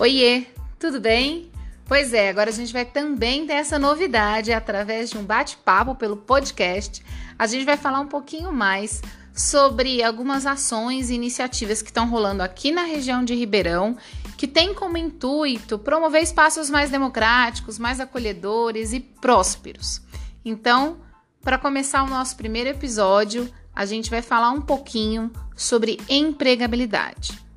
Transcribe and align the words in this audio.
Oiê, 0.00 0.46
tudo 0.78 1.00
bem? 1.00 1.50
Pois 1.84 2.14
é, 2.14 2.28
agora 2.28 2.50
a 2.50 2.52
gente 2.52 2.72
vai 2.72 2.84
também 2.84 3.44
ter 3.44 3.54
essa 3.54 3.80
novidade 3.80 4.52
através 4.52 5.10
de 5.10 5.18
um 5.18 5.24
bate-papo 5.24 5.92
pelo 5.96 6.16
podcast. 6.16 7.02
A 7.36 7.48
gente 7.48 7.64
vai 7.64 7.76
falar 7.76 7.98
um 7.98 8.06
pouquinho 8.06 8.52
mais 8.52 9.02
sobre 9.34 10.00
algumas 10.00 10.46
ações 10.46 11.10
e 11.10 11.14
iniciativas 11.14 11.82
que 11.82 11.90
estão 11.90 12.08
rolando 12.08 12.44
aqui 12.44 12.70
na 12.70 12.82
região 12.82 13.24
de 13.24 13.34
Ribeirão, 13.34 13.96
que 14.36 14.46
tem 14.46 14.72
como 14.72 14.96
intuito 14.96 15.80
promover 15.80 16.22
espaços 16.22 16.70
mais 16.70 16.92
democráticos, 16.92 17.76
mais 17.76 17.98
acolhedores 17.98 18.92
e 18.92 19.00
prósperos. 19.00 20.00
Então, 20.44 20.98
para 21.42 21.58
começar 21.58 22.04
o 22.04 22.08
nosso 22.08 22.36
primeiro 22.36 22.70
episódio, 22.70 23.52
a 23.74 23.84
gente 23.84 24.10
vai 24.10 24.22
falar 24.22 24.52
um 24.52 24.60
pouquinho 24.60 25.28
sobre 25.56 25.98
empregabilidade. 26.08 27.47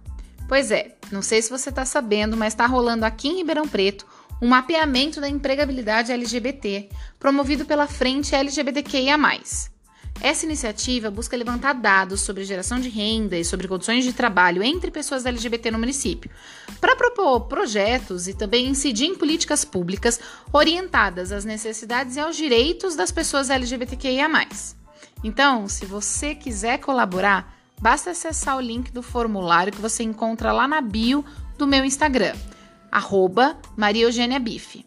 Pois 0.51 0.69
é, 0.69 0.97
não 1.09 1.21
sei 1.21 1.41
se 1.41 1.49
você 1.49 1.69
está 1.69 1.85
sabendo, 1.85 2.35
mas 2.35 2.51
está 2.51 2.65
rolando 2.65 3.05
aqui 3.05 3.29
em 3.29 3.37
Ribeirão 3.37 3.65
Preto 3.65 4.05
um 4.41 4.49
mapeamento 4.49 5.21
da 5.21 5.29
empregabilidade 5.29 6.11
LGBT, 6.11 6.89
promovido 7.17 7.63
pela 7.63 7.87
Frente 7.87 8.35
LGBTQIA. 8.35 9.15
Essa 10.19 10.45
iniciativa 10.45 11.09
busca 11.09 11.37
levantar 11.37 11.71
dados 11.71 12.19
sobre 12.19 12.43
geração 12.43 12.81
de 12.81 12.89
renda 12.89 13.37
e 13.37 13.45
sobre 13.45 13.65
condições 13.65 14.03
de 14.03 14.11
trabalho 14.11 14.61
entre 14.61 14.91
pessoas 14.91 15.25
LGBT 15.25 15.71
no 15.71 15.79
município, 15.79 16.29
para 16.81 16.97
propor 16.97 17.47
projetos 17.47 18.27
e 18.27 18.33
também 18.33 18.67
incidir 18.67 19.05
em 19.05 19.15
políticas 19.15 19.63
públicas 19.63 20.19
orientadas 20.51 21.31
às 21.31 21.45
necessidades 21.45 22.17
e 22.17 22.19
aos 22.19 22.35
direitos 22.35 22.93
das 22.93 23.09
pessoas 23.09 23.49
LGBTQIA. 23.49 24.27
Então, 25.23 25.69
se 25.69 25.85
você 25.85 26.35
quiser 26.35 26.79
colaborar, 26.79 27.60
Basta 27.81 28.11
acessar 28.11 28.57
o 28.57 28.61
link 28.61 28.91
do 28.91 29.01
formulário 29.01 29.73
que 29.73 29.81
você 29.81 30.03
encontra 30.03 30.51
lá 30.51 30.67
na 30.67 30.79
bio 30.81 31.25
do 31.57 31.65
meu 31.65 31.83
Instagram, 31.83 32.35
arroba 32.91 33.57
Maria 33.75 34.03
Eugênia 34.03 34.39
Bife. 34.39 34.85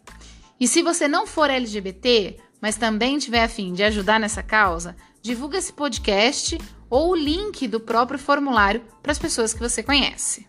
E 0.60 0.68
se 0.68 0.80
você 0.80 1.08
não 1.08 1.26
for 1.26 1.50
LGBT, 1.50 2.38
mas 2.60 2.76
também 2.76 3.18
tiver 3.18 3.42
afim 3.42 3.72
de 3.72 3.82
ajudar 3.82 4.20
nessa 4.20 4.42
causa, 4.44 4.94
divulga 5.20 5.58
esse 5.58 5.72
podcast 5.72 6.56
ou 6.88 7.10
o 7.10 7.16
link 7.16 7.66
do 7.66 7.80
próprio 7.80 8.18
formulário 8.18 8.82
para 9.02 9.10
as 9.10 9.18
pessoas 9.18 9.52
que 9.52 9.60
você 9.60 9.82
conhece. 9.82 10.46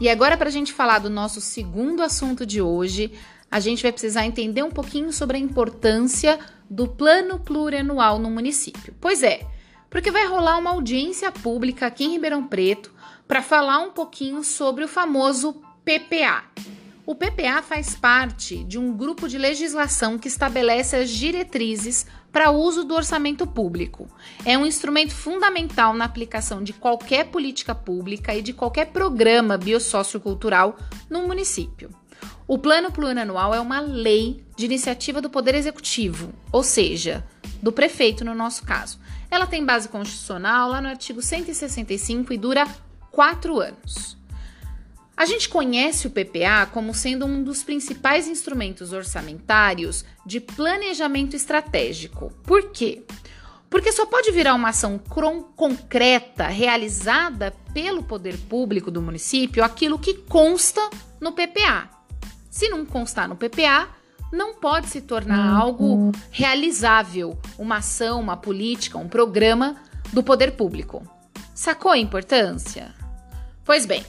E 0.00 0.08
agora, 0.08 0.36
para 0.36 0.48
a 0.48 0.52
gente 0.52 0.72
falar 0.72 0.98
do 0.98 1.08
nosso 1.08 1.40
segundo 1.40 2.02
assunto 2.02 2.44
de 2.44 2.60
hoje, 2.60 3.12
a 3.48 3.60
gente 3.60 3.82
vai 3.82 3.92
precisar 3.92 4.26
entender 4.26 4.64
um 4.64 4.70
pouquinho 4.70 5.12
sobre 5.12 5.36
a 5.36 5.40
importância 5.40 6.36
do 6.68 6.88
plano 6.88 7.38
plurianual 7.38 8.18
no 8.18 8.28
município. 8.28 8.92
Pois 9.00 9.22
é, 9.22 9.46
porque 9.94 10.10
vai 10.10 10.26
rolar 10.26 10.58
uma 10.58 10.70
audiência 10.70 11.30
pública 11.30 11.86
aqui 11.86 12.02
em 12.02 12.10
Ribeirão 12.10 12.44
Preto 12.48 12.92
para 13.28 13.40
falar 13.40 13.78
um 13.78 13.92
pouquinho 13.92 14.42
sobre 14.42 14.82
o 14.82 14.88
famoso 14.88 15.62
PPA. 15.84 16.42
O 17.06 17.14
PPA 17.14 17.62
faz 17.62 17.94
parte 17.94 18.64
de 18.64 18.76
um 18.76 18.92
grupo 18.92 19.28
de 19.28 19.38
legislação 19.38 20.18
que 20.18 20.26
estabelece 20.26 20.96
as 20.96 21.10
diretrizes 21.10 22.06
para 22.32 22.50
uso 22.50 22.82
do 22.82 22.92
orçamento 22.92 23.46
público. 23.46 24.08
É 24.44 24.58
um 24.58 24.66
instrumento 24.66 25.14
fundamental 25.14 25.94
na 25.94 26.06
aplicação 26.06 26.60
de 26.60 26.72
qualquer 26.72 27.26
política 27.26 27.72
pública 27.72 28.34
e 28.34 28.42
de 28.42 28.52
qualquer 28.52 28.86
programa 28.86 29.56
biossociocultural 29.56 30.76
no 31.08 31.22
município. 31.28 31.88
O 32.48 32.58
Plano 32.58 32.90
Plurianual 32.90 33.54
é 33.54 33.60
uma 33.60 33.78
lei 33.78 34.44
de 34.56 34.64
iniciativa 34.64 35.20
do 35.22 35.30
Poder 35.30 35.54
Executivo, 35.54 36.32
ou 36.50 36.64
seja, 36.64 37.24
do 37.62 37.70
prefeito 37.70 38.24
no 38.24 38.34
nosso 38.34 38.64
caso. 38.64 38.98
Ela 39.30 39.46
tem 39.46 39.64
base 39.64 39.88
constitucional 39.88 40.70
lá 40.70 40.80
no 40.80 40.88
artigo 40.88 41.20
165 41.20 42.32
e 42.32 42.38
dura 42.38 42.66
quatro 43.10 43.60
anos. 43.60 44.16
A 45.16 45.26
gente 45.26 45.48
conhece 45.48 46.06
o 46.08 46.10
PPA 46.10 46.66
como 46.72 46.92
sendo 46.92 47.24
um 47.24 47.42
dos 47.42 47.62
principais 47.62 48.26
instrumentos 48.26 48.92
orçamentários 48.92 50.04
de 50.26 50.40
planejamento 50.40 51.36
estratégico. 51.36 52.32
Por 52.42 52.70
quê? 52.72 53.04
Porque 53.70 53.92
só 53.92 54.06
pode 54.06 54.32
virar 54.32 54.54
uma 54.54 54.70
ação 54.70 55.00
concreta 55.56 56.48
realizada 56.48 57.52
pelo 57.72 58.02
poder 58.02 58.36
público 58.38 58.90
do 58.90 59.00
município 59.00 59.62
aquilo 59.62 59.98
que 59.98 60.14
consta 60.14 60.80
no 61.20 61.32
PPA. 61.32 61.88
Se 62.50 62.68
não 62.68 62.84
constar 62.84 63.28
no 63.28 63.36
PPA, 63.36 63.88
não 64.34 64.54
pode 64.54 64.88
se 64.88 65.00
tornar 65.00 65.52
uhum. 65.52 65.60
algo 65.60 66.12
realizável, 66.30 67.38
uma 67.58 67.76
ação, 67.76 68.20
uma 68.20 68.36
política, 68.36 68.98
um 68.98 69.08
programa 69.08 69.76
do 70.12 70.22
poder 70.22 70.52
público. 70.52 71.02
Sacou 71.54 71.92
a 71.92 71.98
importância? 71.98 72.92
Pois 73.64 73.86
bem, 73.86 74.04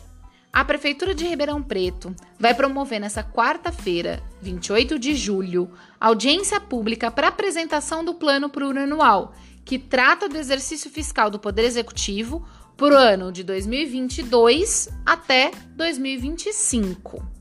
a 0.52 0.66
Prefeitura 0.66 1.14
de 1.14 1.26
Ribeirão 1.26 1.62
Preto 1.62 2.16
vai 2.40 2.54
promover 2.54 3.00
nessa 3.00 3.24
quarta-feira, 3.24 4.24
28 4.42 4.98
de 4.98 5.14
julho, 5.14 5.70
audiência 6.00 6.60
pública 6.60 7.12
para 7.12 7.28
apresentação 7.28 8.04
do 8.04 8.14
plano 8.14 8.50
plurianual, 8.50 9.34
que 9.64 9.78
trata 9.78 10.28
do 10.28 10.38
exercício 10.38 10.90
fiscal 10.90 11.30
do 11.30 11.40
Poder 11.40 11.64
Executivo 11.64 12.48
para 12.78 12.94
o 12.94 12.98
ano 12.98 13.32
de 13.32 13.44
2022 13.44 14.90
até 15.06 15.52
2025. 15.76 17.35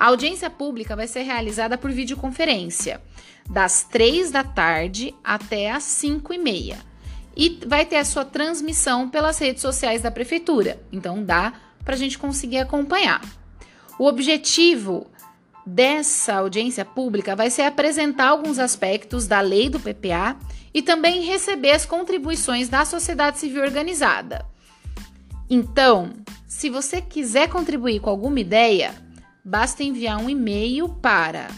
A 0.00 0.06
audiência 0.06 0.48
pública 0.48 0.96
vai 0.96 1.06
ser 1.06 1.24
realizada 1.24 1.76
por 1.76 1.90
videoconferência, 1.90 3.02
das 3.50 3.82
3 3.82 4.30
da 4.30 4.42
tarde 4.42 5.14
até 5.22 5.70
as 5.70 5.82
5 5.82 6.32
e 6.32 6.38
meia. 6.38 6.78
E 7.36 7.60
vai 7.66 7.84
ter 7.84 7.96
a 7.96 8.04
sua 8.06 8.24
transmissão 8.24 9.10
pelas 9.10 9.38
redes 9.38 9.60
sociais 9.60 10.00
da 10.00 10.10
prefeitura. 10.10 10.80
Então 10.90 11.22
dá 11.22 11.52
para 11.84 11.92
a 11.92 11.98
gente 11.98 12.18
conseguir 12.18 12.56
acompanhar. 12.56 13.20
O 13.98 14.06
objetivo 14.06 15.06
dessa 15.66 16.36
audiência 16.36 16.86
pública 16.86 17.36
vai 17.36 17.50
ser 17.50 17.62
apresentar 17.64 18.28
alguns 18.28 18.58
aspectos 18.58 19.26
da 19.26 19.42
lei 19.42 19.68
do 19.68 19.78
PPA 19.78 20.34
e 20.72 20.80
também 20.80 21.26
receber 21.26 21.72
as 21.72 21.84
contribuições 21.84 22.70
da 22.70 22.86
sociedade 22.86 23.38
civil 23.38 23.62
organizada. 23.62 24.46
Então, 25.50 26.14
se 26.46 26.70
você 26.70 27.02
quiser 27.02 27.50
contribuir 27.50 28.00
com 28.00 28.08
alguma 28.08 28.40
ideia, 28.40 28.94
basta 29.44 29.82
enviar 29.82 30.18
um 30.18 30.28
e-mail 30.28 30.88
para 30.88 31.48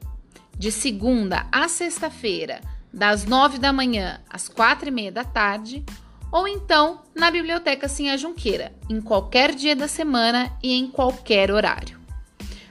de 0.58 0.72
segunda 0.72 1.46
a 1.52 1.68
sexta-feira, 1.68 2.60
das 2.92 3.24
9 3.24 3.60
da 3.60 3.72
manhã 3.72 4.20
às 4.28 4.50
4 4.50 4.88
e 4.88 4.92
meia 4.92 5.12
da 5.12 5.24
tarde, 5.24 5.86
ou 6.32 6.48
então 6.48 7.04
na 7.14 7.30
Biblioteca 7.30 7.88
Sinha 7.88 8.18
Junqueira, 8.18 8.74
em 8.90 9.00
qualquer 9.00 9.54
dia 9.54 9.76
da 9.76 9.88
semana 9.88 10.52
e 10.64 10.74
em 10.74 10.88
qualquer 10.88 11.52
horário. 11.52 12.00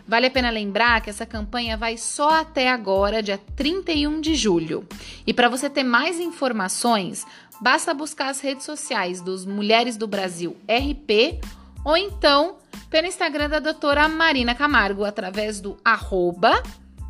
Vale 0.09 0.27
a 0.27 0.31
pena 0.31 0.51
lembrar 0.51 1.01
que 1.03 1.11
essa 1.11 1.25
campanha 1.25 1.77
vai 1.77 1.97
só 1.97 2.41
até 2.41 2.69
agora, 2.69 3.23
dia 3.23 3.39
31 3.55 4.21
de 4.21 4.35
julho. 4.35 4.89
E 5.25 5.33
para 5.33 5.49
você 5.49 5.71
ter 5.71 5.85
mais 5.85 6.19
informações, 6.19 7.25
basta 7.61 7.95
buscar 7.95 8.31
as 8.31 8.41
redes 8.41 8.65
sociais 8.65 9.21
dos 9.21 9.47
Mulheres 9.47 9.97
do 9.97 10.09
Brasil 10.09 10.57
RP 10.69 11.41
ou 11.87 11.97
então 11.97 12.59
pelo 12.91 13.07
Instagram 13.07 13.49
da 13.49 13.61
doutora 13.61 14.09
Marina 14.09 14.57
Camargo, 14.57 15.05
através 15.05 15.61
do 15.61 15.77
arroba 15.85 16.61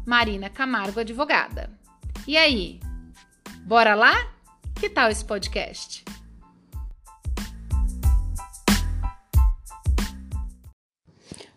Marina 0.07 0.51
Camargo 0.51 1.01
Advogada. 1.01 1.71
E 2.29 2.37
aí, 2.37 2.79
bora 3.63 3.95
lá? 3.95 4.13
Que 4.79 4.91
tal 4.91 5.09
esse 5.09 5.25
podcast? 5.25 6.05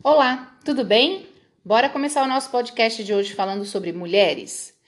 Olá, 0.01 0.57
tudo 0.63 0.86
bem? 0.86 1.27
Bora 1.63 1.89
começar 1.89 2.24
o 2.24 2.27
nosso 2.27 2.50
podcast 2.50 3.04
de 3.04 3.13
hoje 3.13 3.33
falando 3.33 3.66
sobre 3.66 3.92
mulheres? 3.92 4.78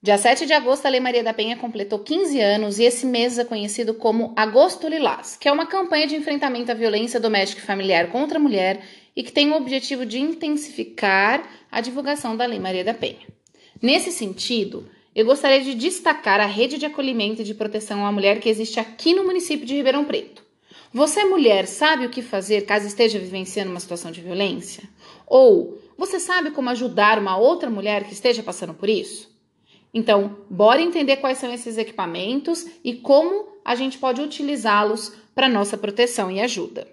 Dia 0.00 0.16
7 0.16 0.46
de 0.46 0.52
agosto, 0.52 0.86
a 0.86 0.90
Lei 0.90 1.00
Maria 1.00 1.24
da 1.24 1.34
Penha 1.34 1.56
completou 1.56 1.98
15 1.98 2.40
anos 2.40 2.78
e 2.78 2.84
esse 2.84 3.04
mês 3.04 3.36
é 3.36 3.44
conhecido 3.44 3.94
como 3.94 4.32
Agosto 4.36 4.86
Lilás, 4.86 5.36
que 5.36 5.48
é 5.48 5.52
uma 5.52 5.66
campanha 5.66 6.06
de 6.06 6.14
enfrentamento 6.14 6.70
à 6.70 6.74
violência 6.74 7.18
doméstica 7.18 7.60
e 7.60 7.66
familiar 7.66 8.08
contra 8.08 8.38
a 8.38 8.40
mulher 8.40 8.80
e 9.16 9.24
que 9.24 9.32
tem 9.32 9.50
o 9.50 9.56
objetivo 9.56 10.06
de 10.06 10.20
intensificar 10.20 11.42
a 11.68 11.80
divulgação 11.80 12.36
da 12.36 12.46
Lei 12.46 12.60
Maria 12.60 12.84
da 12.84 12.94
Penha. 12.94 13.26
Nesse 13.82 14.12
sentido, 14.12 14.88
eu 15.16 15.26
gostaria 15.26 15.60
de 15.62 15.74
destacar 15.74 16.38
a 16.38 16.46
rede 16.46 16.78
de 16.78 16.86
acolhimento 16.86 17.42
e 17.42 17.44
de 17.44 17.52
proteção 17.52 18.06
à 18.06 18.12
mulher 18.12 18.38
que 18.38 18.48
existe 18.48 18.78
aqui 18.78 19.12
no 19.14 19.24
município 19.24 19.66
de 19.66 19.74
Ribeirão 19.74 20.04
Preto. 20.04 20.44
Você, 20.94 21.24
mulher, 21.24 21.66
sabe 21.66 22.06
o 22.06 22.10
que 22.10 22.22
fazer 22.22 22.60
caso 22.66 22.86
esteja 22.86 23.18
vivenciando 23.18 23.72
uma 23.72 23.80
situação 23.80 24.12
de 24.12 24.20
violência? 24.20 24.84
Ou 25.26 25.76
você 25.98 26.20
sabe 26.20 26.52
como 26.52 26.70
ajudar 26.70 27.18
uma 27.18 27.36
outra 27.36 27.68
mulher 27.68 28.04
que 28.04 28.12
esteja 28.12 28.44
passando 28.44 28.74
por 28.74 28.88
isso? 28.88 29.36
Então, 29.92 30.38
bora 30.50 30.82
entender 30.82 31.16
quais 31.16 31.38
são 31.38 31.52
esses 31.52 31.78
equipamentos 31.78 32.66
e 32.84 32.94
como 32.94 33.48
a 33.64 33.74
gente 33.74 33.98
pode 33.98 34.20
utilizá-los 34.20 35.12
para 35.34 35.48
nossa 35.48 35.76
proteção 35.76 36.30
e 36.30 36.40
ajuda. 36.40 36.86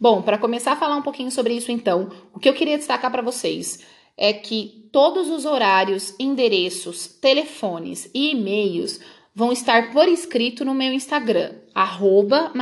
Bom, 0.00 0.22
para 0.22 0.38
começar 0.38 0.72
a 0.72 0.76
falar 0.76 0.96
um 0.96 1.02
pouquinho 1.02 1.30
sobre 1.30 1.54
isso, 1.54 1.72
então, 1.72 2.10
o 2.32 2.38
que 2.38 2.48
eu 2.48 2.54
queria 2.54 2.78
destacar 2.78 3.10
para 3.10 3.22
vocês 3.22 3.80
é 4.16 4.32
que 4.32 4.88
todos 4.92 5.28
os 5.28 5.44
horários, 5.44 6.14
endereços, 6.18 7.06
telefones 7.06 8.10
e 8.14 8.30
e-mails 8.32 9.00
vão 9.34 9.50
estar 9.50 9.92
por 9.92 10.08
escrito 10.08 10.64
no 10.64 10.74
meu 10.74 10.92
Instagram, 10.92 11.54
arroba. 11.74 12.52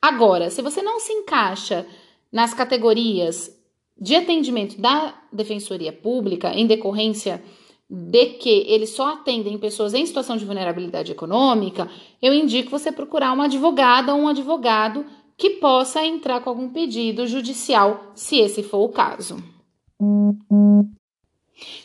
Agora, 0.00 0.50
se 0.50 0.60
você 0.60 0.82
não 0.82 0.98
se 0.98 1.12
encaixa 1.12 1.86
nas 2.32 2.52
categorias 2.52 3.56
de 3.98 4.16
atendimento 4.16 4.80
da 4.80 5.14
Defensoria 5.32 5.92
Pública 5.92 6.52
em 6.52 6.66
decorrência 6.66 7.40
de 7.88 8.26
que 8.26 8.64
eles 8.66 8.90
só 8.90 9.12
atendem 9.12 9.58
pessoas 9.58 9.94
em 9.94 10.06
situação 10.06 10.36
de 10.36 10.44
vulnerabilidade 10.44 11.12
econômica, 11.12 11.88
eu 12.20 12.32
indico 12.32 12.70
você 12.70 12.90
procurar 12.90 13.32
uma 13.32 13.44
advogada 13.44 14.14
ou 14.14 14.22
um 14.22 14.28
advogado 14.28 15.04
que 15.36 15.50
possa 15.50 16.04
entrar 16.04 16.40
com 16.40 16.50
algum 16.50 16.68
pedido 16.70 17.26
judicial, 17.26 18.12
se 18.14 18.38
esse 18.38 18.62
for 18.62 18.78
o 18.78 18.88
caso. 18.88 19.36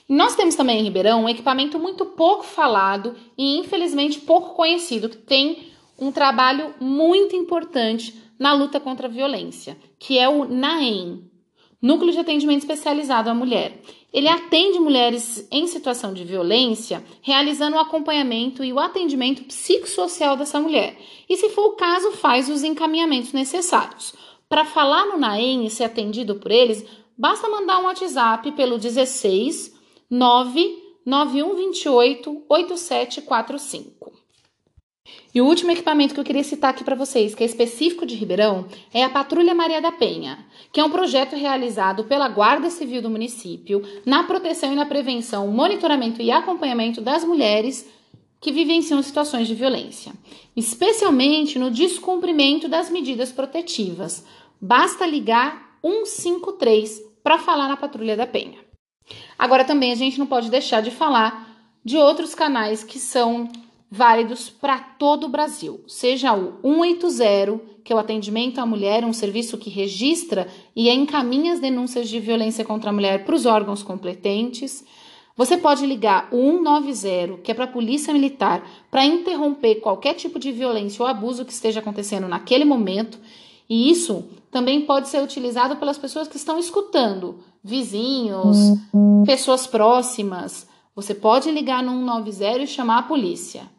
Nós 0.07 0.35
temos 0.35 0.55
também 0.55 0.79
em 0.79 0.83
Ribeirão 0.83 1.23
um 1.23 1.29
equipamento 1.29 1.77
muito 1.77 2.05
pouco 2.05 2.43
falado 2.43 3.15
e 3.37 3.57
infelizmente 3.57 4.19
pouco 4.21 4.55
conhecido, 4.55 5.09
que 5.09 5.17
tem 5.17 5.69
um 5.99 6.11
trabalho 6.11 6.73
muito 6.79 7.35
importante 7.35 8.15
na 8.39 8.53
luta 8.53 8.79
contra 8.79 9.07
a 9.07 9.11
violência, 9.11 9.77
que 9.99 10.17
é 10.17 10.29
o 10.29 10.45
NAEM, 10.45 11.28
Núcleo 11.81 12.11
de 12.11 12.19
Atendimento 12.19 12.59
Especializado 12.59 13.29
à 13.29 13.33
Mulher. 13.33 13.81
Ele 14.11 14.27
atende 14.27 14.77
mulheres 14.79 15.47
em 15.49 15.65
situação 15.65 16.13
de 16.13 16.25
violência, 16.25 17.01
realizando 17.21 17.77
o 17.77 17.79
acompanhamento 17.79 18.61
e 18.63 18.73
o 18.73 18.79
atendimento 18.79 19.43
psicossocial 19.43 20.35
dessa 20.35 20.59
mulher. 20.59 20.99
E, 21.29 21.37
se 21.37 21.47
for 21.49 21.67
o 21.67 21.77
caso, 21.77 22.11
faz 22.13 22.49
os 22.49 22.63
encaminhamentos 22.63 23.31
necessários. 23.31 24.13
Para 24.49 24.65
falar 24.65 25.05
no 25.05 25.17
NAEM 25.17 25.65
e 25.65 25.69
ser 25.69 25.85
atendido 25.85 26.35
por 26.35 26.51
eles, 26.51 26.85
basta 27.17 27.47
mandar 27.47 27.79
um 27.79 27.85
WhatsApp 27.85 28.51
pelo 28.53 28.77
16 28.77 29.73
99128 30.09 32.43
8745. 32.49 34.18
E 35.33 35.41
o 35.41 35.45
último 35.45 35.71
equipamento 35.71 36.13
que 36.13 36.19
eu 36.19 36.23
queria 36.23 36.43
citar 36.43 36.71
aqui 36.71 36.83
para 36.83 36.95
vocês, 36.95 37.35
que 37.35 37.43
é 37.43 37.45
específico 37.45 38.05
de 38.05 38.15
Ribeirão, 38.15 38.65
é 38.93 39.03
a 39.03 39.09
Patrulha 39.09 39.53
Maria 39.53 39.79
da 39.79 39.91
Penha, 39.91 40.45
que 40.73 40.79
é 40.79 40.83
um 40.83 40.89
projeto 40.89 41.35
realizado 41.35 42.03
pela 42.05 42.27
Guarda 42.27 42.69
Civil 42.69 43.01
do 43.01 43.09
município 43.09 43.83
na 44.05 44.23
proteção 44.23 44.73
e 44.73 44.75
na 44.75 44.85
prevenção, 44.85 45.47
monitoramento 45.47 46.21
e 46.21 46.31
acompanhamento 46.31 46.99
das 46.99 47.23
mulheres 47.23 47.87
que 48.41 48.51
vivenciam 48.51 49.01
situações 49.03 49.47
de 49.47 49.53
violência, 49.53 50.13
especialmente 50.55 51.59
no 51.59 51.69
descumprimento 51.69 52.67
das 52.67 52.89
medidas 52.89 53.31
protetivas. 53.31 54.25
Basta 54.59 55.05
ligar 55.05 55.77
153 55.81 57.01
para 57.23 57.37
falar 57.37 57.67
na 57.67 57.77
Patrulha 57.77 58.15
da 58.15 58.25
Penha. 58.25 58.57
Agora 59.37 59.63
também 59.63 59.91
a 59.91 59.95
gente 59.95 60.17
não 60.17 60.25
pode 60.25 60.49
deixar 60.49 60.81
de 60.81 60.91
falar 60.91 61.47
de 61.83 61.97
outros 61.97 62.35
canais 62.35 62.83
que 62.83 62.99
são 62.99 63.49
válidos 63.91 64.49
para 64.49 64.77
todo 64.77 65.25
o 65.25 65.29
Brasil, 65.29 65.81
seja 65.87 66.33
o 66.33 66.53
180, 66.61 67.59
que 67.83 67.91
é 67.91 67.95
o 67.95 67.99
atendimento 67.99 68.59
à 68.59 68.65
mulher, 68.65 69.03
um 69.03 69.13
serviço 69.13 69.57
que 69.57 69.69
registra 69.69 70.47
e 70.75 70.89
encaminha 70.89 71.53
as 71.53 71.59
denúncias 71.59 72.07
de 72.07 72.19
violência 72.19 72.63
contra 72.63 72.91
a 72.91 72.93
mulher 72.93 73.25
para 73.25 73.33
os 73.33 73.47
órgãos 73.47 73.81
competentes. 73.81 74.85
Você 75.35 75.57
pode 75.57 75.85
ligar 75.85 76.27
o 76.31 76.63
190, 76.63 77.41
que 77.41 77.49
é 77.49 77.53
para 77.53 77.63
a 77.63 77.67
Polícia 77.67 78.13
Militar, 78.13 78.61
para 78.91 79.05
interromper 79.05 79.75
qualquer 79.75 80.13
tipo 80.13 80.37
de 80.37 80.51
violência 80.51 81.01
ou 81.01 81.07
abuso 81.07 81.43
que 81.43 81.53
esteja 81.53 81.79
acontecendo 81.79 82.27
naquele 82.27 82.65
momento. 82.65 83.17
E 83.67 83.89
isso 83.89 84.25
também 84.51 84.81
pode 84.81 85.09
ser 85.09 85.23
utilizado 85.23 85.77
pelas 85.77 85.97
pessoas 85.97 86.27
que 86.27 86.37
estão 86.37 86.59
escutando, 86.59 87.39
vizinhos, 87.63 88.57
pessoas 89.25 89.65
próximas. 89.65 90.67
Você 90.95 91.15
pode 91.15 91.49
ligar 91.49 91.81
no 91.81 91.91
190 91.91 92.63
e 92.63 92.67
chamar 92.67 92.99
a 92.99 93.03
polícia. 93.03 93.78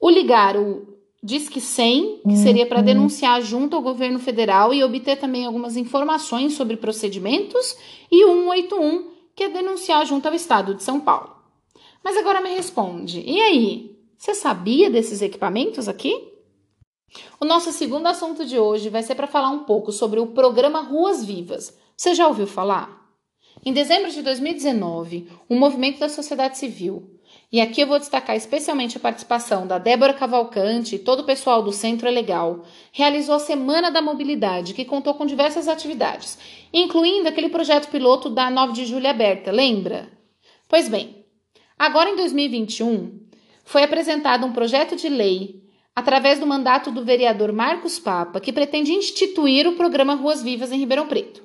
O 0.00 0.08
ligar 0.08 0.56
o 0.56 0.90
Disque 1.22 1.60
100, 1.60 2.22
que 2.26 2.36
seria 2.36 2.64
para 2.64 2.80
denunciar 2.80 3.42
junto 3.42 3.76
ao 3.76 3.82
governo 3.82 4.18
federal 4.18 4.72
e 4.72 4.82
obter 4.82 5.18
também 5.18 5.44
algumas 5.44 5.76
informações 5.76 6.54
sobre 6.54 6.78
procedimentos, 6.78 7.76
e 8.10 8.24
o 8.24 8.50
181, 8.50 9.10
que 9.36 9.44
é 9.44 9.48
denunciar 9.50 10.06
junto 10.06 10.26
ao 10.26 10.34
estado 10.34 10.74
de 10.74 10.82
São 10.82 10.98
Paulo. 10.98 11.36
Mas 12.02 12.16
agora 12.16 12.40
me 12.40 12.48
responde, 12.48 13.20
e 13.20 13.38
aí? 13.38 14.00
Você 14.16 14.34
sabia 14.34 14.88
desses 14.88 15.20
equipamentos 15.20 15.88
aqui? 15.88 16.30
O 17.38 17.44
nosso 17.44 17.70
segundo 17.70 18.06
assunto 18.06 18.46
de 18.46 18.58
hoje 18.58 18.88
vai 18.88 19.02
ser 19.02 19.14
para 19.14 19.26
falar 19.26 19.50
um 19.50 19.64
pouco 19.64 19.92
sobre 19.92 20.20
o 20.20 20.28
programa 20.28 20.80
Ruas 20.80 21.22
Vivas. 21.22 21.76
Você 21.94 22.14
já 22.14 22.26
ouviu 22.26 22.46
falar? 22.46 23.00
Em 23.64 23.72
dezembro 23.74 24.10
de 24.10 24.22
2019, 24.22 25.28
um 25.48 25.58
movimento 25.58 25.98
da 25.98 26.08
sociedade 26.08 26.56
civil 26.56 27.19
E 27.52 27.60
aqui 27.60 27.80
eu 27.80 27.86
vou 27.88 27.98
destacar 27.98 28.36
especialmente 28.36 28.96
a 28.96 29.00
participação 29.00 29.66
da 29.66 29.76
Débora 29.76 30.14
Cavalcante 30.14 30.94
e 30.94 30.98
todo 31.00 31.20
o 31.20 31.26
pessoal 31.26 31.64
do 31.64 31.72
Centro 31.72 32.06
é 32.06 32.10
Legal. 32.10 32.64
Realizou 32.92 33.34
a 33.34 33.40
Semana 33.40 33.90
da 33.90 34.00
Mobilidade, 34.00 34.72
que 34.72 34.84
contou 34.84 35.14
com 35.14 35.26
diversas 35.26 35.66
atividades, 35.66 36.38
incluindo 36.72 37.28
aquele 37.28 37.48
projeto 37.48 37.90
piloto 37.90 38.30
da 38.30 38.48
9 38.50 38.72
de 38.72 38.86
julho 38.86 39.08
aberta, 39.08 39.50
lembra? 39.50 40.08
Pois 40.68 40.88
bem, 40.88 41.24
agora 41.76 42.10
em 42.10 42.16
2021, 42.16 43.18
foi 43.64 43.82
apresentado 43.82 44.46
um 44.46 44.52
projeto 44.52 44.94
de 44.94 45.08
lei 45.08 45.60
através 45.92 46.38
do 46.38 46.46
mandato 46.46 46.92
do 46.92 47.04
vereador 47.04 47.52
Marcos 47.52 47.98
Papa, 47.98 48.38
que 48.38 48.52
pretende 48.52 48.92
instituir 48.92 49.66
o 49.66 49.74
programa 49.74 50.14
Ruas 50.14 50.40
Vivas 50.40 50.70
em 50.70 50.78
Ribeirão 50.78 51.08
Preto. 51.08 51.42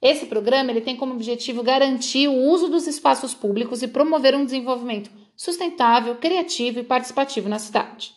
Esse 0.00 0.26
programa 0.26 0.70
ele 0.70 0.82
tem 0.82 0.94
como 0.94 1.14
objetivo 1.14 1.64
garantir 1.64 2.28
o 2.28 2.36
uso 2.48 2.68
dos 2.68 2.86
espaços 2.86 3.34
públicos 3.34 3.82
e 3.82 3.88
promover 3.88 4.36
um 4.36 4.44
desenvolvimento 4.44 5.10
sustentável, 5.38 6.16
criativo 6.16 6.80
e 6.80 6.82
participativo 6.82 7.48
na 7.48 7.60
cidade. 7.60 8.12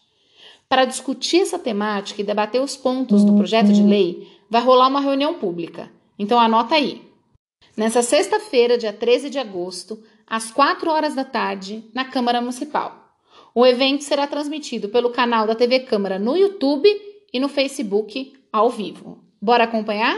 Para 0.67 0.85
discutir 0.85 1.41
essa 1.41 1.59
temática 1.59 2.19
e 2.19 2.25
debater 2.25 2.59
os 2.59 2.75
pontos 2.75 3.23
do 3.23 3.35
projeto 3.35 3.71
de 3.71 3.83
lei, 3.83 4.27
vai 4.49 4.61
rolar 4.61 4.87
uma 4.87 4.99
reunião 4.99 5.35
pública. 5.35 5.91
Então 6.17 6.39
anota 6.39 6.75
aí. 6.75 7.07
Nessa 7.77 8.01
sexta-feira, 8.01 8.77
dia 8.77 8.91
13 8.91 9.29
de 9.29 9.37
agosto, 9.37 10.01
às 10.25 10.49
4 10.49 10.89
horas 10.89 11.13
da 11.13 11.23
tarde, 11.23 11.83
na 11.93 12.05
Câmara 12.05 12.41
Municipal. 12.41 13.15
O 13.53 13.65
evento 13.65 14.03
será 14.03 14.25
transmitido 14.25 14.89
pelo 14.89 15.11
canal 15.11 15.45
da 15.45 15.53
TV 15.53 15.81
Câmara 15.81 16.17
no 16.17 16.35
YouTube 16.35 16.89
e 17.31 17.39
no 17.39 17.47
Facebook 17.47 18.33
ao 18.51 18.69
vivo. 18.69 19.23
Bora 19.41 19.65
acompanhar? 19.65 20.17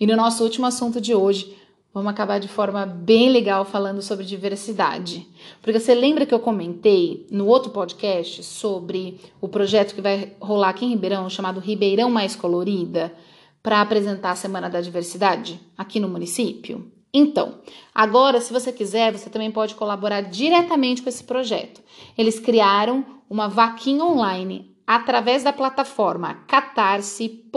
E 0.00 0.06
no 0.06 0.16
nosso 0.16 0.42
último 0.42 0.66
assunto 0.66 1.00
de 1.00 1.14
hoje, 1.14 1.56
Vamos 1.92 2.12
acabar 2.12 2.38
de 2.38 2.46
forma 2.46 2.86
bem 2.86 3.30
legal 3.30 3.64
falando 3.64 4.00
sobre 4.00 4.24
diversidade. 4.24 5.26
Porque 5.60 5.80
você 5.80 5.92
lembra 5.92 6.24
que 6.24 6.32
eu 6.32 6.38
comentei 6.38 7.26
no 7.32 7.46
outro 7.46 7.72
podcast 7.72 8.44
sobre 8.44 9.20
o 9.40 9.48
projeto 9.48 9.96
que 9.96 10.00
vai 10.00 10.32
rolar 10.40 10.68
aqui 10.68 10.84
em 10.84 10.90
Ribeirão, 10.90 11.28
chamado 11.28 11.58
Ribeirão 11.58 12.08
Mais 12.08 12.36
Colorida, 12.36 13.12
para 13.60 13.80
apresentar 13.80 14.30
a 14.30 14.36
Semana 14.36 14.70
da 14.70 14.80
Diversidade 14.80 15.60
aqui 15.76 15.98
no 15.98 16.08
município? 16.08 16.92
Então, 17.12 17.56
agora, 17.92 18.40
se 18.40 18.52
você 18.52 18.72
quiser, 18.72 19.12
você 19.12 19.28
também 19.28 19.50
pode 19.50 19.74
colaborar 19.74 20.20
diretamente 20.20 21.02
com 21.02 21.08
esse 21.08 21.24
projeto. 21.24 21.82
Eles 22.16 22.38
criaram 22.38 23.04
uma 23.28 23.48
vaquinha 23.48 24.04
online 24.04 24.76
através 24.86 25.42
da 25.42 25.52
plataforma 25.52 26.34
catarse.me 26.46 27.50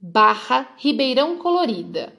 barra 0.00 0.68
Ribeirão 0.76 1.38
Colorida. 1.38 2.15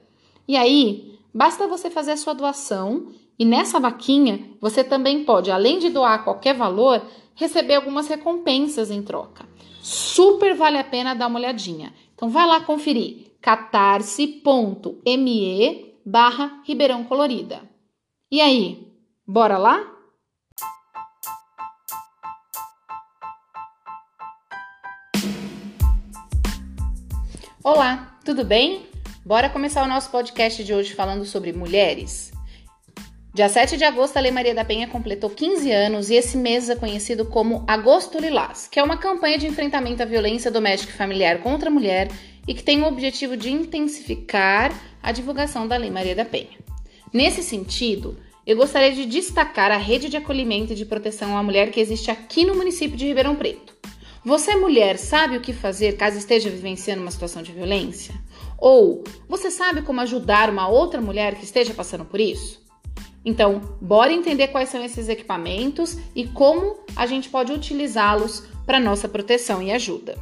E 0.47 0.55
aí, 0.55 1.19
basta 1.33 1.67
você 1.67 1.89
fazer 1.89 2.11
a 2.11 2.17
sua 2.17 2.33
doação 2.33 3.11
e 3.37 3.43
nessa 3.43 3.79
vaquinha 3.79 4.51
você 4.61 4.83
também 4.83 5.25
pode, 5.25 5.51
além 5.51 5.77
de 5.77 5.89
doar 5.89 6.23
qualquer 6.23 6.55
valor, 6.55 7.01
receber 7.35 7.75
algumas 7.75 8.07
recompensas 8.07 8.89
em 8.89 9.01
troca. 9.01 9.45
Super 9.81 10.55
vale 10.55 10.77
a 10.77 10.83
pena 10.83 11.13
dar 11.13 11.27
uma 11.27 11.37
olhadinha. 11.39 11.93
Então 12.15 12.29
vai 12.29 12.47
lá 12.47 12.61
conferir 12.61 13.27
catarse.me 13.41 14.41
barra 16.05 16.61
Ribeirão 16.63 17.03
Colorida. 17.03 17.61
E 18.31 18.39
aí, 18.41 18.87
bora 19.25 19.57
lá? 19.57 19.85
Olá, 27.63 28.17
tudo 28.23 28.45
bem? 28.45 28.86
Bora 29.27 29.49
começar 29.49 29.83
o 29.83 29.89
nosso 29.89 30.09
podcast 30.09 30.63
de 30.63 30.73
hoje 30.73 30.93
falando 30.93 31.25
sobre 31.25 31.51
mulheres. 31.51 32.31
Dia 33.33 33.49
7 33.49 33.75
de 33.75 33.83
agosto, 33.83 34.15
a 34.15 34.21
Lei 34.21 34.31
Maria 34.31 34.55
da 34.55 34.63
Penha 34.63 34.87
completou 34.87 35.29
15 35.29 35.69
anos 35.69 36.09
e 36.09 36.15
esse 36.15 36.37
mês 36.37 36.69
é 36.69 36.77
conhecido 36.77 37.25
como 37.25 37.65
Agosto 37.67 38.19
Lilás, 38.19 38.69
que 38.71 38.79
é 38.79 38.83
uma 38.83 38.95
campanha 38.95 39.37
de 39.37 39.45
enfrentamento 39.45 40.01
à 40.01 40.05
violência 40.05 40.49
doméstica 40.49 40.93
e 40.93 40.95
familiar 40.95 41.41
contra 41.41 41.69
a 41.69 41.73
mulher 41.73 42.07
e 42.47 42.53
que 42.53 42.63
tem 42.63 42.81
o 42.81 42.87
objetivo 42.87 43.35
de 43.35 43.51
intensificar 43.51 44.71
a 45.03 45.11
divulgação 45.11 45.67
da 45.67 45.75
Lei 45.75 45.89
Maria 45.89 46.15
da 46.15 46.23
Penha. 46.23 46.57
Nesse 47.11 47.43
sentido, 47.43 48.17
eu 48.45 48.55
gostaria 48.55 48.93
de 48.93 49.05
destacar 49.05 49.71
a 49.71 49.77
rede 49.77 50.07
de 50.07 50.15
acolhimento 50.15 50.71
e 50.71 50.75
de 50.77 50.85
proteção 50.85 51.37
à 51.37 51.43
mulher 51.43 51.69
que 51.69 51.81
existe 51.81 52.09
aqui 52.09 52.45
no 52.45 52.55
município 52.55 52.95
de 52.95 53.05
Ribeirão 53.05 53.35
Preto. 53.35 53.75
Você, 54.27 54.57
mulher, 54.57 54.97
sabe 54.97 55.37
o 55.37 55.39
que 55.39 55.53
fazer 55.53 55.95
caso 55.95 56.17
esteja 56.17 56.49
vivenciando 56.49 57.01
uma 57.01 57.11
situação 57.11 57.41
de 57.41 57.53
violência? 57.53 58.13
Ou 58.57 59.01
você 59.25 59.49
sabe 59.49 59.83
como 59.83 60.01
ajudar 60.01 60.49
uma 60.49 60.67
outra 60.67 60.99
mulher 60.99 61.35
que 61.35 61.45
esteja 61.45 61.73
passando 61.73 62.03
por 62.03 62.19
isso? 62.19 62.61
Então, 63.23 63.77
bora 63.81 64.11
entender 64.11 64.49
quais 64.49 64.67
são 64.67 64.83
esses 64.83 65.07
equipamentos 65.07 65.97
e 66.13 66.27
como 66.27 66.75
a 66.93 67.05
gente 67.05 67.29
pode 67.29 67.53
utilizá-los 67.53 68.43
para 68.65 68.81
nossa 68.81 69.07
proteção 69.07 69.63
e 69.63 69.71
ajuda. 69.71 70.17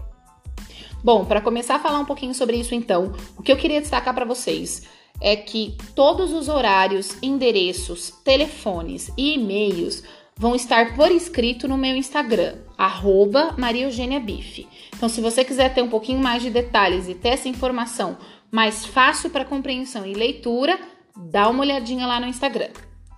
Bom, 1.03 1.25
para 1.25 1.41
começar 1.41 1.77
a 1.77 1.79
falar 1.79 1.97
um 1.97 2.05
pouquinho 2.05 2.35
sobre 2.35 2.57
isso, 2.57 2.75
então, 2.75 3.11
o 3.35 3.41
que 3.41 3.51
eu 3.51 3.57
queria 3.57 3.81
destacar 3.81 4.13
para 4.13 4.23
vocês 4.23 4.83
é 5.19 5.35
que 5.35 5.75
todos 5.95 6.31
os 6.31 6.47
horários, 6.47 7.17
endereços, 7.23 8.11
telefones 8.23 9.11
e 9.17 9.33
e-mails 9.33 10.03
vão 10.37 10.53
estar 10.53 10.95
por 10.95 11.11
escrito 11.11 11.67
no 11.67 11.77
meu 11.77 11.95
Instagram, 11.95 12.57
arroba 12.77 13.55
Maria 13.57 13.85
Eugênia 13.85 14.19
Bife. 14.19 14.67
Então, 14.95 15.07
se 15.07 15.21
você 15.21 15.45
quiser 15.45 15.73
ter 15.73 15.81
um 15.81 15.89
pouquinho 15.89 16.19
mais 16.19 16.43
de 16.43 16.49
detalhes 16.49 17.07
e 17.07 17.15
ter 17.15 17.29
essa 17.29 17.47
informação 17.47 18.17
mais 18.51 18.85
fácil 18.85 19.29
para 19.29 19.45
compreensão 19.45 20.05
e 20.05 20.13
leitura, 20.13 20.77
dá 21.15 21.49
uma 21.49 21.61
olhadinha 21.61 22.05
lá 22.05 22.19
no 22.19 22.27
Instagram. 22.27 22.69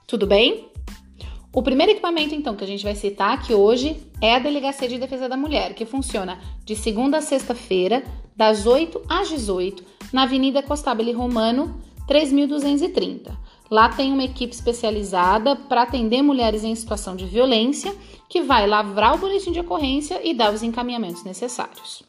Tudo 0.06 0.28
bem? 0.28 0.70
O 1.52 1.64
primeiro 1.64 1.92
equipamento, 1.92 2.36
então, 2.36 2.56
que 2.56 2.64
a 2.64 2.68
gente 2.68 2.84
vai 2.84 2.94
citar 2.94 3.34
aqui 3.34 3.52
hoje 3.52 3.98
é 4.22 4.36
a 4.36 4.40
Delegacia 4.40 4.88
de 4.88 5.00
Defesa 5.00 5.28
da 5.28 5.36
Mulher, 5.36 5.74
que 5.74 5.86
funciona 5.86 6.40
de 6.64 6.76
segunda 6.76 7.18
a 7.18 7.22
sexta-feira, 7.22 8.04
das 8.36 8.68
8 8.68 9.02
às 9.10 9.28
18, 9.30 9.84
na 10.14 10.24
Avenida 10.24 10.62
Costabile 10.62 11.14
Romano, 11.14 11.82
3230. 12.08 13.36
Lá 13.70 13.90
tem 13.90 14.12
uma 14.14 14.24
equipe 14.24 14.54
especializada 14.54 15.56
para 15.56 15.84
atender 15.84 16.22
mulheres 16.22 16.64
em 16.64 16.74
situação 16.76 17.16
de 17.16 17.26
violência, 17.26 17.94
que 18.30 18.42
vai 18.42 18.66
lavrar 18.68 19.16
o 19.16 19.18
boletim 19.18 19.52
de 19.52 19.60
ocorrência 19.60 20.22
e 20.24 20.34
dar 20.34 20.54
os 20.54 20.64
encaminhamentos 20.64 21.24
necessários. 21.24 22.04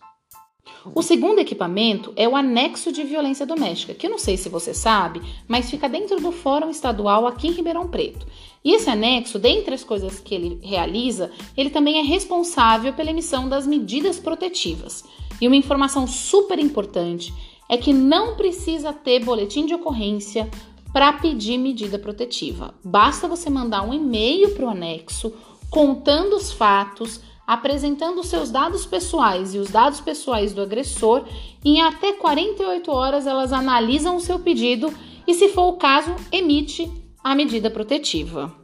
O 0.95 1.03
segundo 1.03 1.41
equipamento 1.41 2.13
é 2.17 2.29
o 2.29 2.37
anexo 2.37 2.93
de 2.93 3.03
violência 3.03 3.45
doméstica, 3.45 3.95
que 3.95 4.07
eu 4.07 4.11
não 4.11 4.19
sei 4.19 4.37
se 4.37 4.49
você 4.49 4.73
sabe, 4.73 5.21
mas 5.47 5.71
fica 5.71 5.89
dentro 5.89 6.21
do 6.21 6.33
Fórum 6.33 6.71
Estadual 6.71 7.27
aqui 7.27 7.49
em 7.49 7.53
Ribeirão 7.53 7.89
Preto. 7.89 8.27
E 8.65 8.75
esse 8.75 8.89
anexo, 8.89 9.39
dentre 9.39 9.75
as 9.75 9.85
coisas 9.85 10.21
que 10.21 10.35
ele 10.35 10.59
realiza, 10.63 11.31
ele 11.57 11.71
também 11.71 11.99
é 11.99 12.03
responsável 12.03 12.93
pela 12.93 13.11
emissão 13.11 13.49
das 13.49 13.67
medidas 13.67 14.19
protetivas. 14.19 15.05
E 15.41 15.47
uma 15.47 15.57
informação 15.57 16.07
super 16.07 16.59
importante 16.59 17.33
é 17.69 17.77
que 17.77 17.93
não 17.93 18.35
precisa 18.35 18.93
ter 18.93 19.25
boletim 19.25 19.67
de 19.67 19.75
ocorrência, 19.75 20.49
para 20.93 21.13
pedir 21.13 21.59
medida 21.59 21.99
protetiva. 21.99 22.75
Basta 22.85 23.29
você 23.29 23.51
mandar 23.51 23.83
um 23.83 23.93
e-mail 23.93 24.55
para 24.55 24.67
o 24.67 24.71
anexo 24.71 25.33
contando 25.71 26.35
os 26.35 26.51
fatos, 26.51 27.21
apresentando 27.47 28.25
seus 28.25 28.51
dados 28.51 28.87
pessoais 28.87 29.55
e 29.55 29.59
os 29.59 29.71
dados 29.71 30.01
pessoais 30.01 30.53
do 30.53 30.63
agressor. 30.63 31.25
Em 31.65 31.83
até 31.83 32.13
48 32.13 32.91
horas 32.91 33.27
elas 33.27 33.53
analisam 33.53 34.17
o 34.17 34.21
seu 34.21 34.39
pedido 34.39 34.93
e, 35.27 35.35
se 35.35 35.49
for 35.49 35.69
o 35.69 35.77
caso, 35.77 36.15
emite 36.33 36.91
a 37.23 37.35
medida 37.35 37.71
protetiva. 37.71 38.55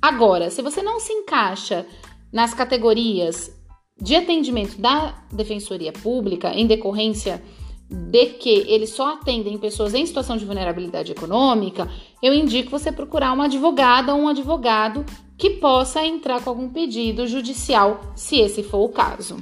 Agora, 0.00 0.48
se 0.48 0.62
você 0.62 0.80
não 0.80 0.98
se 0.98 1.12
encaixa 1.12 1.84
nas 2.32 2.54
categorias 2.54 3.54
de 4.00 4.16
atendimento 4.16 4.80
da 4.80 5.22
Defensoria 5.30 5.92
Pública 5.92 6.54
em 6.54 6.66
decorrência 6.66 7.42
de 7.92 8.26
que 8.26 8.64
eles 8.68 8.90
só 8.90 9.14
atendem 9.14 9.58
pessoas 9.58 9.94
em 9.94 10.06
situação 10.06 10.36
de 10.36 10.44
vulnerabilidade 10.44 11.12
econômica, 11.12 11.88
eu 12.22 12.32
indico 12.32 12.70
você 12.70 12.90
procurar 12.90 13.32
uma 13.32 13.44
advogada 13.44 14.14
ou 14.14 14.22
um 14.22 14.28
advogado 14.28 15.04
que 15.36 15.50
possa 15.50 16.04
entrar 16.04 16.42
com 16.42 16.50
algum 16.50 16.68
pedido 16.68 17.26
judicial, 17.26 18.00
se 18.14 18.38
esse 18.38 18.62
for 18.62 18.78
o 18.78 18.88
caso. 18.88 19.36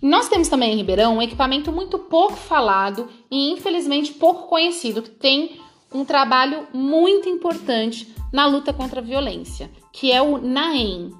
Nós 0.00 0.28
temos 0.28 0.48
também 0.48 0.72
em 0.72 0.76
Ribeirão 0.76 1.16
um 1.16 1.22
equipamento 1.22 1.70
muito 1.70 1.98
pouco 1.98 2.36
falado 2.36 3.08
e 3.30 3.50
infelizmente 3.50 4.12
pouco 4.12 4.48
conhecido, 4.48 5.02
que 5.02 5.10
tem 5.10 5.60
um 5.92 6.04
trabalho 6.04 6.66
muito 6.72 7.28
importante 7.28 8.14
na 8.32 8.46
luta 8.46 8.72
contra 8.72 9.00
a 9.00 9.04
violência, 9.04 9.70
que 9.92 10.12
é 10.12 10.22
o 10.22 10.38
NAEM, 10.38 11.12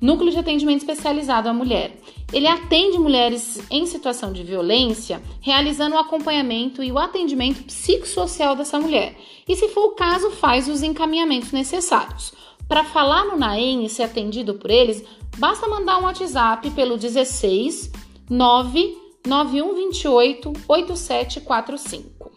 Núcleo 0.00 0.30
de 0.30 0.38
Atendimento 0.38 0.80
Especializado 0.80 1.48
à 1.48 1.54
Mulher. 1.54 1.98
Ele 2.30 2.46
atende 2.46 2.98
mulheres 2.98 3.62
em 3.70 3.86
situação 3.86 4.30
de 4.30 4.42
violência, 4.42 5.22
realizando 5.40 5.96
o 5.96 5.98
acompanhamento 5.98 6.82
e 6.82 6.92
o 6.92 6.98
atendimento 6.98 7.64
psicossocial 7.64 8.54
dessa 8.54 8.78
mulher. 8.78 9.16
E, 9.48 9.56
se 9.56 9.68
for 9.68 9.86
o 9.86 9.92
caso, 9.92 10.30
faz 10.32 10.68
os 10.68 10.82
encaminhamentos 10.82 11.50
necessários. 11.50 12.34
Para 12.68 12.84
falar 12.84 13.24
no 13.24 13.38
NAEM 13.38 13.86
e 13.86 13.88
ser 13.88 14.02
atendido 14.02 14.52
por 14.54 14.70
eles, 14.70 15.02
basta 15.38 15.66
mandar 15.66 15.98
um 15.98 16.02
WhatsApp 16.02 16.68
pelo 16.72 16.98
16 16.98 17.90
99128 18.28 20.52
8745. 20.68 22.36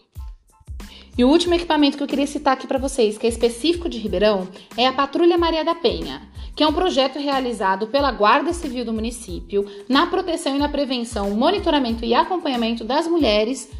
E 1.18 1.24
o 1.24 1.28
último 1.28 1.54
equipamento 1.54 1.98
que 1.98 2.02
eu 2.02 2.06
queria 2.06 2.26
citar 2.26 2.54
aqui 2.54 2.66
para 2.66 2.78
vocês, 2.78 3.18
que 3.18 3.26
é 3.26 3.28
específico 3.28 3.86
de 3.88 3.98
Ribeirão, 3.98 4.48
é 4.76 4.86
a 4.86 4.92
Patrulha 4.92 5.36
Maria 5.36 5.62
da 5.62 5.74
Penha 5.74 6.30
que 6.60 6.64
é 6.64 6.68
um 6.68 6.74
projeto 6.74 7.18
realizado 7.18 7.86
pela 7.86 8.12
Guarda 8.12 8.52
Civil 8.52 8.84
do 8.84 8.92
município 8.92 9.64
na 9.88 10.06
proteção 10.08 10.56
e 10.56 10.58
na 10.58 10.68
prevenção, 10.68 11.30
monitoramento 11.30 12.04
e 12.04 12.12
acompanhamento 12.12 12.84
das 12.84 13.06
mulheres 13.06 13.70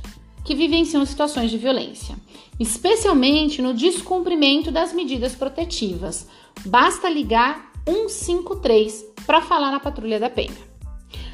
que 0.46 0.54
vivenciam 0.54 1.04
situações 1.04 1.50
de 1.50 1.58
violência, 1.58 2.16
especialmente 2.58 3.60
no 3.60 3.74
descumprimento 3.74 4.70
das 4.70 4.94
medidas 4.94 5.34
protetivas. 5.34 6.26
Basta 6.64 7.10
ligar 7.10 7.70
153 7.86 9.04
para 9.26 9.42
falar 9.42 9.72
na 9.72 9.78
Patrulha 9.78 10.18
da 10.18 10.30
Penha. 10.30 10.56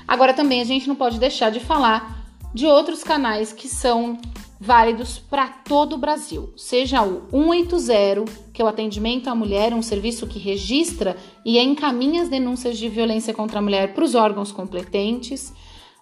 Agora 0.09 0.35
também 0.35 0.61
a 0.61 0.65
gente 0.65 0.89
não 0.89 0.97
pode 0.97 1.17
deixar 1.17 1.51
de 1.51 1.61
falar 1.61 2.27
de 2.53 2.67
outros 2.67 3.05
canais 3.05 3.53
que 3.53 3.69
são 3.69 4.19
válidos 4.59 5.19
para 5.19 5.49
todo 5.49 5.95
o 5.95 5.99
Brasil, 5.99 6.53
seja 6.57 7.03
o 7.03 7.23
180, 7.31 8.25
que 8.53 8.63
é 8.63 8.65
o 8.65 8.69
atendimento 8.69 9.29
à 9.29 9.35
mulher, 9.35 9.75
um 9.75 9.83
serviço 9.83 10.27
que 10.27 10.39
registra 10.39 11.17
e 11.45 11.59
encaminha 11.59 12.23
as 12.23 12.29
denúncias 12.29 12.79
de 12.79 12.89
violência 12.89 13.35
contra 13.35 13.59
a 13.59 13.63
mulher 13.63 13.93
para 13.93 14.05
os 14.05 14.15
órgãos 14.15 14.51
competentes. 14.51 15.53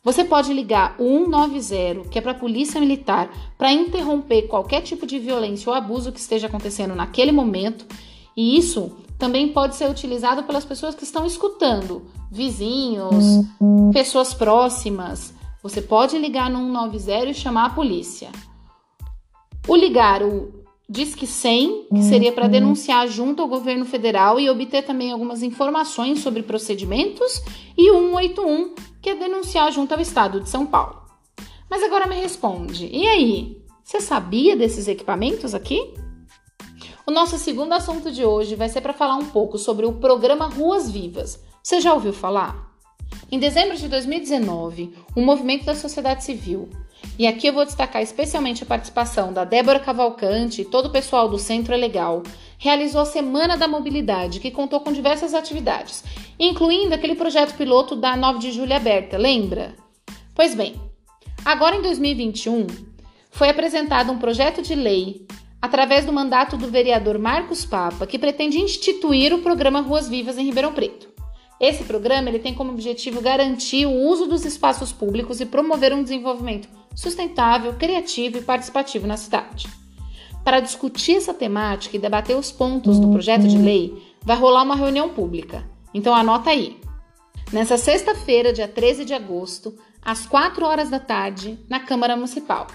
Você 0.04 0.22
pode 0.22 0.52
ligar 0.52 0.94
o 0.98 1.24
190, 1.24 2.08
que 2.08 2.18
é 2.18 2.22
para 2.22 2.32
a 2.32 2.36
Polícia 2.36 2.80
Militar, 2.80 3.30
para 3.58 3.72
interromper 3.72 4.42
qualquer 4.42 4.82
tipo 4.82 5.06
de 5.06 5.18
violência 5.18 5.68
ou 5.70 5.74
abuso 5.74 6.12
que 6.12 6.20
esteja 6.20 6.46
acontecendo 6.46 6.94
naquele 6.94 7.32
momento. 7.32 7.86
E 8.36 8.56
isso 8.56 8.92
também 9.18 9.48
pode 9.48 9.74
ser 9.76 9.90
utilizado 9.90 10.42
pelas 10.44 10.64
pessoas 10.64 10.94
que 10.94 11.04
estão 11.04 11.24
escutando, 11.24 12.02
vizinhos, 12.30 13.24
pessoas 13.92 14.34
próximas. 14.34 15.33
Você 15.64 15.80
pode 15.80 16.18
ligar 16.18 16.50
no 16.50 16.58
190 16.58 17.30
e 17.30 17.34
chamar 17.34 17.64
a 17.64 17.70
polícia. 17.70 18.30
O 19.66 19.74
ligar 19.74 20.22
o 20.22 20.62
Disque 20.86 21.26
100, 21.26 21.86
que 21.88 22.02
seria 22.02 22.32
para 22.32 22.48
denunciar 22.48 23.08
junto 23.08 23.40
ao 23.40 23.48
governo 23.48 23.86
federal 23.86 24.38
e 24.38 24.50
obter 24.50 24.82
também 24.82 25.10
algumas 25.10 25.42
informações 25.42 26.20
sobre 26.20 26.42
procedimentos, 26.42 27.40
e 27.78 27.90
o 27.90 28.10
181, 28.10 28.74
que 29.00 29.08
é 29.08 29.14
denunciar 29.14 29.72
junto 29.72 29.94
ao 29.94 30.00
estado 30.02 30.38
de 30.38 30.50
São 30.50 30.66
Paulo. 30.66 31.00
Mas 31.70 31.82
agora 31.82 32.06
me 32.06 32.16
responde, 32.16 32.86
e 32.92 33.06
aí? 33.06 33.64
Você 33.82 34.02
sabia 34.02 34.54
desses 34.54 34.86
equipamentos 34.86 35.54
aqui? 35.54 35.94
O 37.06 37.10
nosso 37.10 37.38
segundo 37.38 37.72
assunto 37.72 38.12
de 38.12 38.22
hoje 38.22 38.54
vai 38.54 38.68
ser 38.68 38.82
para 38.82 38.92
falar 38.92 39.16
um 39.16 39.26
pouco 39.26 39.56
sobre 39.56 39.86
o 39.86 39.94
programa 39.94 40.46
Ruas 40.46 40.90
Vivas. 40.90 41.42
Você 41.62 41.80
já 41.80 41.94
ouviu 41.94 42.12
falar? 42.12 42.73
Em 43.30 43.38
dezembro 43.38 43.76
de 43.76 43.88
2019, 43.88 44.92
um 45.16 45.24
movimento 45.24 45.64
da 45.64 45.74
sociedade 45.74 46.22
civil, 46.22 46.68
e 47.18 47.26
aqui 47.26 47.46
eu 47.46 47.52
vou 47.52 47.64
destacar 47.64 48.02
especialmente 48.02 48.62
a 48.62 48.66
participação 48.66 49.32
da 49.32 49.44
Débora 49.44 49.80
Cavalcante 49.80 50.62
e 50.62 50.64
todo 50.64 50.86
o 50.86 50.90
pessoal 50.90 51.28
do 51.28 51.38
Centro 51.38 51.74
Legal, 51.74 52.22
realizou 52.58 53.00
a 53.00 53.06
Semana 53.06 53.56
da 53.56 53.66
Mobilidade, 53.66 54.40
que 54.40 54.50
contou 54.50 54.80
com 54.80 54.92
diversas 54.92 55.34
atividades, 55.34 56.04
incluindo 56.38 56.94
aquele 56.94 57.14
projeto 57.14 57.56
piloto 57.56 57.96
da 57.96 58.16
9 58.16 58.38
de 58.38 58.52
julho 58.52 58.74
aberta, 58.74 59.16
lembra? 59.16 59.74
Pois 60.34 60.54
bem, 60.54 60.74
agora 61.44 61.76
em 61.76 61.82
2021, 61.82 62.66
foi 63.30 63.48
apresentado 63.48 64.12
um 64.12 64.18
projeto 64.18 64.62
de 64.62 64.74
lei 64.74 65.26
através 65.60 66.04
do 66.04 66.12
mandato 66.12 66.56
do 66.56 66.68
vereador 66.68 67.18
Marcos 67.18 67.64
Papa, 67.64 68.06
que 68.06 68.18
pretende 68.18 68.58
instituir 68.58 69.32
o 69.32 69.40
programa 69.40 69.80
Ruas 69.80 70.08
Vivas 70.08 70.36
em 70.36 70.44
Ribeirão 70.44 70.72
Preto. 70.72 71.13
Esse 71.60 71.84
programa 71.84 72.28
ele 72.28 72.38
tem 72.38 72.54
como 72.54 72.72
objetivo 72.72 73.20
garantir 73.20 73.86
o 73.86 73.92
uso 73.92 74.26
dos 74.26 74.44
espaços 74.44 74.92
públicos 74.92 75.40
e 75.40 75.46
promover 75.46 75.92
um 75.92 76.02
desenvolvimento 76.02 76.68
sustentável, 76.94 77.74
criativo 77.74 78.38
e 78.38 78.42
participativo 78.42 79.06
na 79.06 79.16
cidade. 79.16 79.68
Para 80.44 80.60
discutir 80.60 81.16
essa 81.16 81.32
temática 81.32 81.96
e 81.96 82.00
debater 82.00 82.36
os 82.36 82.52
pontos 82.52 82.98
do 82.98 83.10
projeto 83.10 83.48
de 83.48 83.56
lei, 83.56 83.94
vai 84.22 84.36
rolar 84.36 84.62
uma 84.62 84.76
reunião 84.76 85.08
pública. 85.08 85.64
Então 85.92 86.14
anota 86.14 86.50
aí. 86.50 86.78
Nessa 87.52 87.78
sexta-feira, 87.78 88.52
dia 88.52 88.68
13 88.68 89.04
de 89.04 89.14
agosto, 89.14 89.74
às 90.02 90.26
4 90.26 90.66
horas 90.66 90.90
da 90.90 90.98
tarde, 90.98 91.58
na 91.68 91.80
Câmara 91.80 92.14
Municipal. 92.14 92.66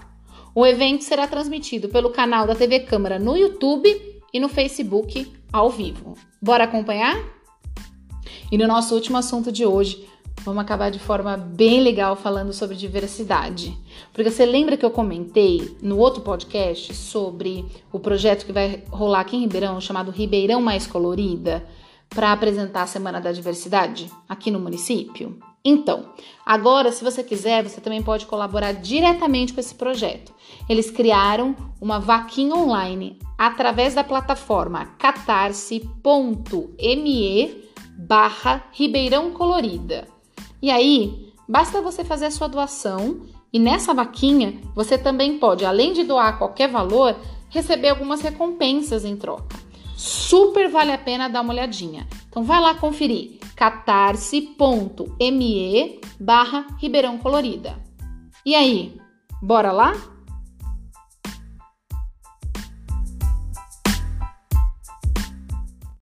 O 0.56 0.65
evento 0.65 1.04
será 1.04 1.28
transmitido 1.28 1.89
pelo 1.89 2.10
canal 2.10 2.48
da 2.48 2.56
TV 2.56 2.80
Câmara 2.80 3.20
no 3.20 3.38
YouTube 3.38 3.88
e 4.34 4.39
no 4.39 4.50
Facebook 4.50 5.32
ao 5.54 5.70
vivo. 5.70 6.15
Bora 6.42 6.63
acompanhar? 6.63 7.38
E 8.52 8.58
no 8.58 8.68
nosso 8.68 8.96
último 8.96 9.18
assunto 9.18 9.52
de 9.52 9.66
hoje, 9.66 10.08
vamos 10.44 10.62
acabar 10.62 10.90
de 10.90 11.00
forma 11.00 11.38
bem 11.38 11.82
legal 11.82 12.16
falando 12.16 12.52
sobre 12.52 12.76
diversidade. 12.76 13.78
Porque 14.12 14.32
você 14.32 14.46
lembra 14.46 14.76
que 14.76 14.86
eu 14.86 14.92
comentei 14.92 15.78
no 15.82 15.98
outro 15.98 16.22
podcast 16.22 16.94
sobre 16.96 17.66
o 17.92 18.00
projeto 18.00 18.46
que 18.46 18.52
vai 18.52 18.84
rolar 18.90 19.20
aqui 19.22 19.38
em 19.38 19.42
Ribeirão, 19.42 19.80
chamado 19.80 20.12
Ribeirão 20.12 20.62
Mais 20.62 20.88
Colorida, 20.88 21.64
para 22.10 22.32
apresentar 22.32 22.82
a 22.84 22.88
Semana 22.88 23.22
da 23.22 23.32
Diversidade 23.32 24.10
aqui 24.28 24.50
no 24.50 24.60
município? 24.60 25.38
Então, 25.64 26.06
agora, 26.46 26.92
se 26.92 27.04
você 27.04 27.22
quiser, 27.22 27.64
você 27.64 27.80
também 27.80 28.02
pode 28.02 28.26
colaborar 28.26 28.72
diretamente 28.72 29.54
com 29.54 29.60
esse 29.60 29.76
projeto. 29.76 30.34
Eles 30.68 30.90
criaram 30.90 31.56
uma 31.80 32.00
vaquinha 32.00 32.56
online 32.56 33.20
através 33.38 33.94
da 33.94 34.04
plataforma 34.04 34.86
catarse.me 34.98 36.00
barra 38.08 38.64
Ribeirão 38.72 39.32
Colorida. 39.32 40.08
E 40.62 40.72
aí, 40.72 41.34
basta 41.48 41.82
você 41.82 42.04
fazer 42.04 42.28
a 42.28 42.32
sua 42.32 42.48
doação 42.48 43.22
e 43.52 43.60
nessa 43.60 43.94
vaquinha 43.94 44.62
você 44.74 44.98
também 44.98 45.38
pode, 45.38 45.66
além 45.66 45.92
de 45.92 46.04
doar 46.04 46.38
qualquer 46.38 46.70
valor, 46.70 47.16
receber 47.50 47.90
algumas 47.90 48.22
recompensas 48.22 49.04
em 49.04 49.18
troca. 49.18 49.58
Super 49.98 50.70
vale 50.70 50.94
a 50.94 50.98
pena 50.98 51.28
dar 51.28 51.42
uma 51.42 51.52
olhadinha. 51.52 52.08
Então 52.30 52.44
vai 52.44 52.62
lá 52.62 52.74
conferir 52.76 53.38
catarse.me 53.56 54.56
barra 56.18 56.68
Ribeirão 56.78 57.18
Colorida. 57.18 57.78
E 58.46 58.56
aí, 58.56 58.98
bora 59.42 59.74
lá? 59.74 59.94